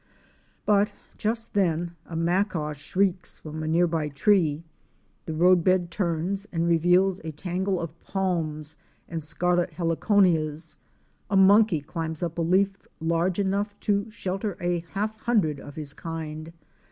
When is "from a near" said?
3.37-3.85